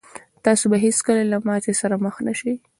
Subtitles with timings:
[0.45, 2.53] تاسو به هېڅکله له ماتې سره مخ نه شئ.